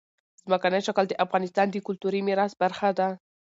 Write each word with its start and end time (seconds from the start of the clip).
ځمکنی 0.47 0.79
شکل 0.87 1.05
د 1.09 1.13
افغانستان 1.25 1.67
د 1.71 1.75
کلتوري 1.87 2.21
میراث 2.27 2.53
برخه 2.61 2.89
ده. 2.99 3.09